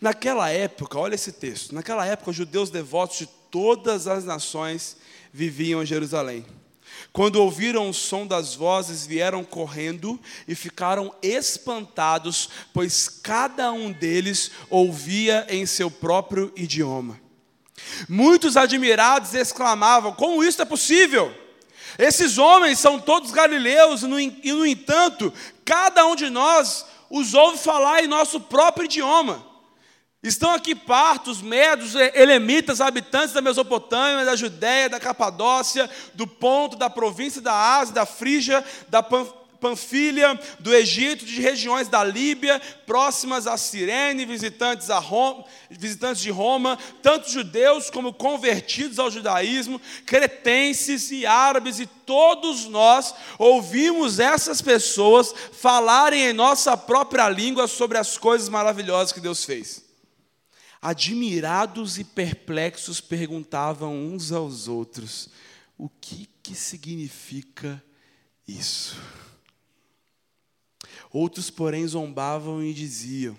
[0.00, 4.96] Naquela época, olha esse texto, naquela época os judeus devotos de todas as nações
[5.32, 6.44] viviam em Jerusalém.
[7.12, 14.50] Quando ouviram o som das vozes, vieram correndo e ficaram espantados, pois cada um deles
[14.68, 17.18] ouvia em seu próprio idioma.
[18.08, 21.34] Muitos admirados exclamavam: Como isso é possível?
[21.98, 25.32] Esses homens são todos galileus, e no entanto,
[25.64, 29.49] cada um de nós os ouve falar em nosso próprio idioma.
[30.22, 36.90] Estão aqui partos, medos, elemitas, habitantes da Mesopotâmia, da Judéia, da Capadócia, do Ponto, da
[36.90, 43.56] província da Ásia, da Frígia, da Panfilha, do Egito, de regiões da Líbia, próximas a
[43.56, 51.24] Cirene, visitantes, a Roma, visitantes de Roma, tanto judeus como convertidos ao judaísmo, cretenses e
[51.24, 58.50] árabes, e todos nós ouvimos essas pessoas falarem em nossa própria língua sobre as coisas
[58.50, 59.88] maravilhosas que Deus fez.
[60.82, 65.28] Admirados e perplexos perguntavam uns aos outros:
[65.76, 67.82] o que, que significa
[68.48, 68.96] isso?
[71.12, 73.36] Outros, porém, zombavam e diziam: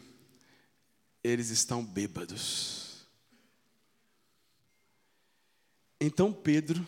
[1.24, 3.08] eles estão bêbados.
[6.00, 6.86] Então Pedro,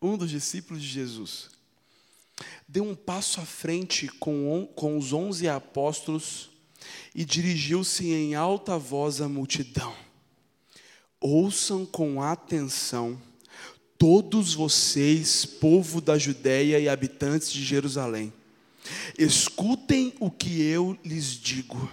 [0.00, 1.50] um dos discípulos de Jesus,
[2.68, 6.51] deu um passo à frente com, com os onze apóstolos
[7.14, 9.94] e dirigiu-se em alta voz à multidão.
[11.20, 13.20] Ouçam com atenção,
[13.98, 18.32] todos vocês, povo da Judéia e habitantes de Jerusalém,
[19.16, 21.90] escutem o que eu lhes digo.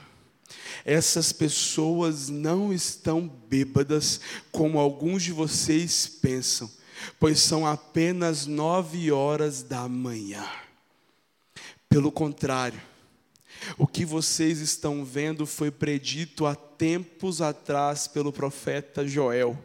[0.83, 4.19] Essas pessoas não estão bêbadas,
[4.51, 6.71] como alguns de vocês pensam,
[7.19, 10.43] pois são apenas nove horas da manhã.
[11.87, 12.81] Pelo contrário,
[13.77, 19.57] o que vocês estão vendo foi predito há tempos atrás pelo profeta Joel.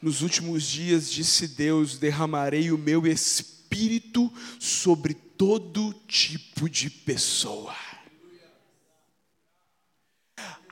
[0.00, 7.74] Nos últimos dias, disse Deus: derramarei o meu espírito sobre todo tipo de pessoa.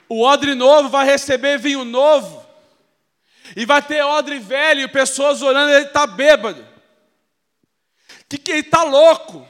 [0.09, 2.45] O odre novo vai receber vinho novo,
[3.55, 6.66] e vai ter odre velho, e pessoas olhando, ele está bêbado,
[8.29, 9.47] que, que ele está louco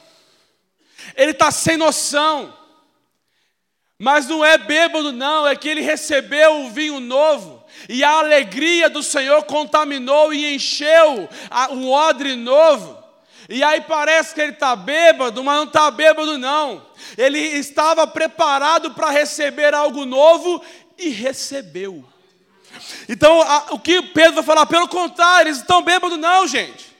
[1.18, 2.56] ele está sem noção.
[3.98, 8.88] Mas não é bêbado, não, é que ele recebeu o vinho novo, e a alegria
[8.88, 11.28] do Senhor contaminou e encheu
[11.72, 12.96] o odre novo.
[13.48, 16.86] E aí parece que ele está bêbado, mas não está bêbado, não.
[17.16, 20.62] Ele estava preparado para receber algo novo
[20.96, 22.04] e recebeu.
[23.08, 24.66] Então, a, o que Pedro vai falar?
[24.66, 26.94] Pelo contrário, eles estão bêbados, não, gente.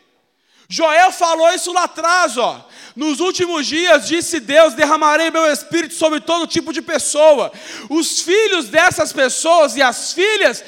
[0.69, 2.68] Joel falou isso lá atrás, ó.
[2.99, 7.53] Nos últimos dias, disse Deus: derramarei meu espírito sobre todo tipo de pessoa.
[7.88, 10.64] Os filhos dessas pessoas e as filhas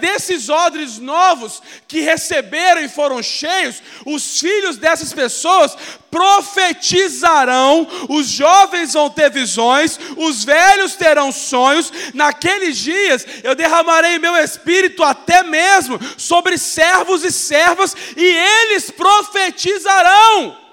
[0.00, 5.76] desses odres novos que receberam e foram cheios, os filhos dessas pessoas
[6.10, 11.92] profetizarão, os jovens vão ter visões, os velhos terão sonhos.
[12.12, 20.69] Naqueles dias eu derramarei meu espírito até mesmo sobre servos e servas, e eles profetizarão.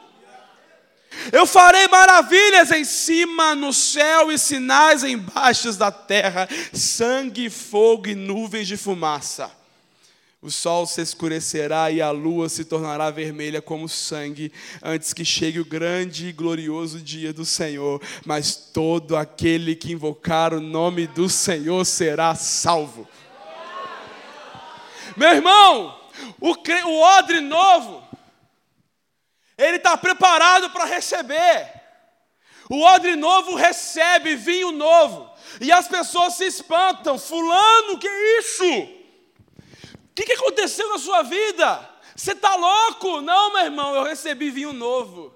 [1.31, 8.15] Eu farei maravilhas em cima no céu e sinais embaixo da terra, sangue, fogo e
[8.15, 9.51] nuvens de fumaça.
[10.39, 14.51] O sol se escurecerá e a lua se tornará vermelha como sangue,
[14.83, 18.01] antes que chegue o grande e glorioso dia do Senhor.
[18.23, 23.07] Mas todo aquele que invocar o nome do Senhor será salvo.
[25.17, 25.99] Meu irmão,
[26.39, 28.06] o, o odre novo
[29.57, 31.73] ele está preparado para receber.
[32.69, 35.29] O odre novo recebe vinho novo.
[35.61, 37.17] E as pessoas se espantam.
[37.17, 38.63] Fulano, que é isso?
[38.63, 41.89] O que, que aconteceu na sua vida?
[42.15, 43.21] Você está louco?
[43.21, 45.33] Não, meu irmão, eu recebi vinho novo.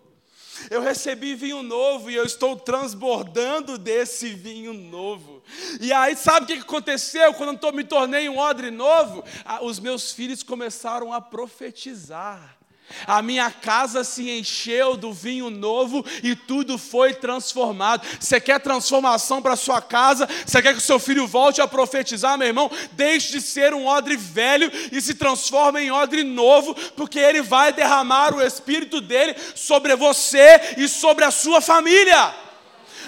[0.69, 5.41] Eu recebi vinho novo e eu estou transbordando desse vinho novo.
[5.79, 9.23] E aí, sabe o que aconteceu quando eu me tornei um odre novo?
[9.61, 12.60] Os meus filhos começaram a profetizar.
[13.07, 18.05] A minha casa se encheu do vinho novo e tudo foi transformado.
[18.19, 20.27] Você quer transformação para sua casa?
[20.45, 22.71] Você quer que o seu filho volte a profetizar, meu irmão?
[22.93, 27.73] Deixe de ser um odre velho e se transforme em odre novo, porque ele vai
[27.73, 32.33] derramar o espírito dele sobre você e sobre a sua família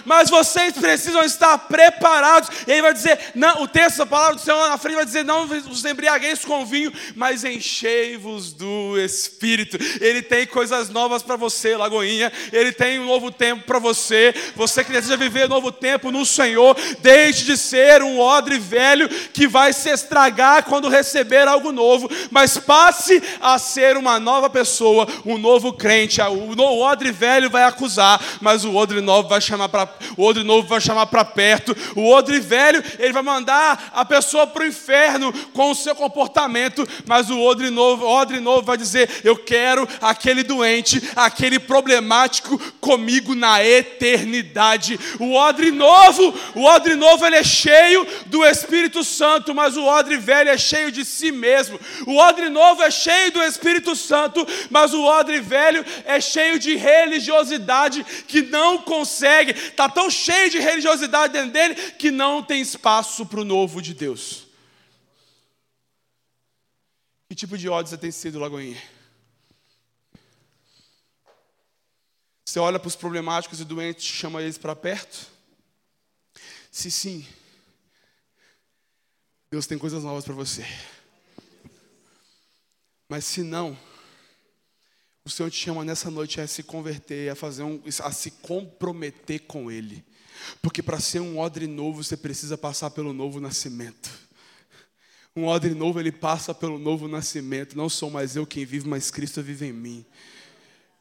[0.05, 2.49] mas vocês precisam estar preparados.
[2.67, 5.23] E aí vai dizer, não, o texto da palavra do Senhor na frente vai dizer:
[5.23, 9.77] não vos embriagueis com vinho, mas enchei-vos do Espírito.
[10.01, 12.31] Ele tem coisas novas para você, Lagoinha.
[12.51, 14.33] Ele tem um novo tempo para você.
[14.55, 19.47] Você que deseja viver novo tempo no Senhor, deixe de ser um odre velho que
[19.47, 25.37] vai se estragar quando receber algo novo, mas passe a ser uma nova pessoa, um
[25.37, 26.21] novo crente.
[26.21, 29.85] O odre velho vai acusar, mas o odre novo vai chamar para
[30.17, 34.47] o odre novo vai chamar para perto, o odre velho, ele vai mandar a pessoa
[34.47, 38.77] para o inferno com o seu comportamento, mas o odre novo, o odre novo vai
[38.77, 44.99] dizer: Eu quero aquele doente, aquele problemático comigo na eternidade.
[45.19, 50.17] O odre novo, o odre novo ele é cheio do Espírito Santo, mas o odre
[50.17, 51.79] velho é cheio de si mesmo.
[52.05, 56.75] O odre novo é cheio do Espírito Santo, mas o odre velho é cheio de
[56.75, 62.61] religiosidade que não consegue, está está tão cheio de religiosidade dentro dele que não tem
[62.61, 64.47] espaço para o novo de Deus.
[67.27, 68.81] Que tipo de ódio você tem sido, Lagoinha?
[72.45, 75.27] Você olha para os problemáticos e doentes, chama eles para perto?
[76.71, 77.25] Se sim,
[79.49, 80.65] Deus tem coisas novas para você.
[83.09, 83.77] Mas se não,
[85.25, 89.41] o Senhor te chama nessa noite a se converter, a fazer um, a se comprometer
[89.41, 90.03] com Ele.
[90.61, 94.11] Porque para ser um odre novo, você precisa passar pelo novo nascimento.
[95.35, 97.77] Um odre novo, ele passa pelo novo nascimento.
[97.77, 100.05] Não sou mais eu quem vive, mas Cristo vive em mim.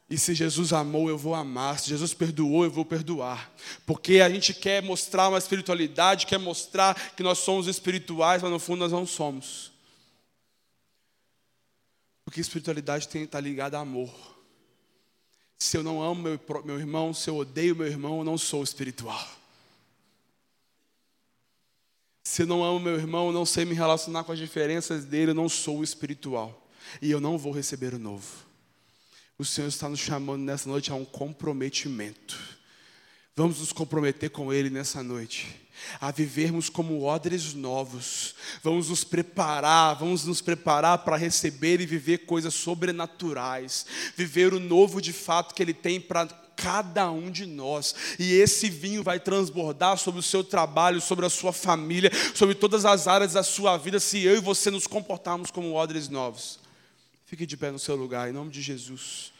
[0.09, 1.79] E se Jesus amou, eu vou amar.
[1.79, 3.51] Se Jesus perdoou, eu vou perdoar.
[3.85, 8.59] Porque a gente quer mostrar uma espiritualidade, quer mostrar que nós somos espirituais, mas no
[8.59, 9.72] fundo nós não somos.
[12.23, 14.13] Porque espiritualidade está ligada a amor.
[15.57, 18.63] Se eu não amo meu, meu irmão, se eu odeio meu irmão, eu não sou
[18.63, 19.27] espiritual.
[22.23, 25.31] Se eu não amo meu irmão, eu não sei me relacionar com as diferenças dele,
[25.31, 26.69] eu não sou espiritual.
[27.01, 28.45] E eu não vou receber o novo.
[29.37, 32.39] O Senhor está nos chamando nessa noite a um comprometimento.
[33.35, 35.62] Vamos nos comprometer com Ele nessa noite
[35.99, 38.35] a vivermos como odres novos.
[38.61, 45.01] Vamos nos preparar, vamos nos preparar para receber e viver coisas sobrenaturais, viver o novo
[45.01, 47.95] de fato que Ele tem para cada um de nós.
[48.17, 52.85] E esse vinho vai transbordar sobre o seu trabalho, sobre a sua família, sobre todas
[52.85, 56.59] as áreas da sua vida, se eu e você nos comportarmos como odres novos.
[57.25, 59.32] Fique de pé no seu lugar, em nome de Jesus.